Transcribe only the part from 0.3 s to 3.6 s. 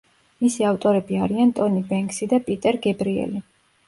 მისი ავტორები არიან ტონი ბენქსი და პიტერ გებრიელი.